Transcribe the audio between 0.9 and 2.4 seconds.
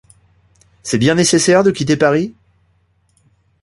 bien nécessaire de quitter Paris?